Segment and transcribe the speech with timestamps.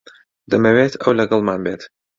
[0.51, 1.81] دەمەوێت ئەو لەگەڵمان بێت.